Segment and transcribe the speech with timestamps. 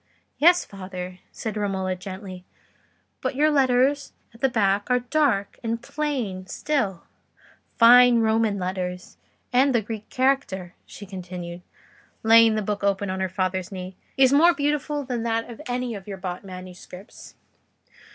[0.39, 2.43] "Yes, father," said Romola, gently;
[3.21, 9.17] "but your letters at the back are dark and plain still—fine Roman letters;
[9.53, 11.61] and the Greek character," she continued,
[12.23, 15.93] laying the book open on her father's knee, "is more beautiful than that of any
[15.93, 17.35] of your bought manuscripts."